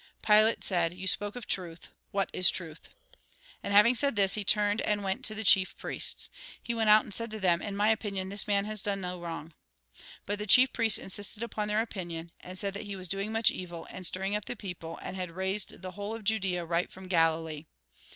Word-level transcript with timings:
Pilate 0.23 0.63
said:" 0.63 0.93
You 0.95 1.05
spoke 1.05 1.35
of 1.35 1.45
truth. 1.45 1.89
What 2.09 2.31
is 2.33 2.49
truth?" 2.49 2.89
And 3.63 3.71
having 3.71 3.93
said 3.93 4.15
this, 4.15 4.33
he 4.33 4.43
turned, 4.43 4.81
and 4.81 5.03
went 5.03 5.23
to 5.25 5.35
the 5.35 5.43
chief 5.43 5.77
priests. 5.77 6.31
He 6.59 6.73
went 6.73 6.89
out 6.89 7.03
and 7.03 7.13
said 7.13 7.29
to 7.29 7.39
them:" 7.39 7.61
In 7.61 7.75
my 7.75 7.89
opinion, 7.89 8.29
this 8.29 8.47
man 8.47 8.65
has 8.65 8.81
done 8.81 8.99
no 8.99 9.19
wrong." 9.21 9.53
But 10.25 10.39
the 10.39 10.47
chief 10.47 10.73
priests 10.73 10.97
insisted 10.97 11.43
upon 11.43 11.67
their 11.67 11.81
opinion, 11.81 12.31
and 12.39 12.57
said 12.57 12.73
that 12.73 12.87
he 12.87 12.95
was 12.95 13.07
doing 13.09 13.31
much 13.31 13.51
evil, 13.51 13.85
and 13.91 14.07
stirring 14.07 14.35
up 14.35 14.45
the 14.45 14.55
people, 14.55 14.97
and 15.03 15.15
had 15.15 15.29
raised 15.29 15.83
the 15.83 15.91
whole 15.91 16.15
of 16.15 16.23
Judtea 16.23 16.61
right 16.65 16.91
from 16.91 17.07
Galilee. 17.07 17.65